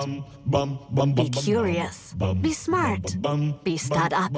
Be 1.14 1.30
curious, 1.30 2.14
be 2.40 2.52
smart, 2.54 3.18
be 3.64 3.78
startup. 3.78 4.30